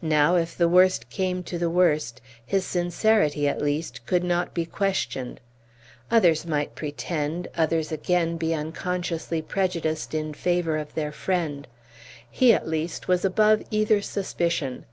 [0.00, 4.64] Now, if the worst came to the worst, his sincerity at least could not be
[4.64, 5.40] questioned.
[6.10, 11.68] Others might pretend, others again be unconsciously prejudiced in favor of their friend;
[12.30, 14.86] he at least was above either suspicion.